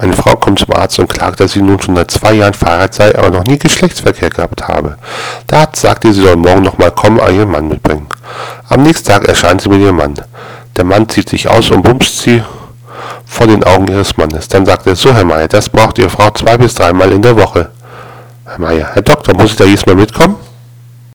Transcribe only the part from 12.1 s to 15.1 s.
sie vor den Augen ihres Mannes. Dann sagt er,